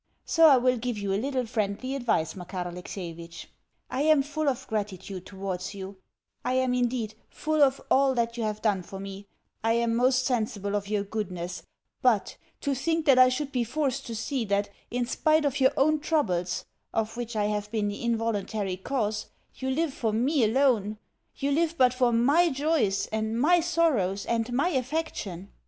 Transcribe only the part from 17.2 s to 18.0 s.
I have been